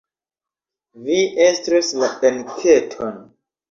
Vi 1.03 1.21
estros 1.51 1.95
la 2.01 2.13
enketon. 2.35 3.19